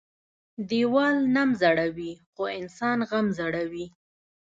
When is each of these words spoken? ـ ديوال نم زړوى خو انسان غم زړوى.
ـ 0.35 0.67
ديوال 0.69 1.15
نم 1.35 1.49
زړوى 1.61 2.11
خو 2.33 2.43
انسان 2.59 2.99
غم 3.09 3.25
زړوى. 3.39 3.85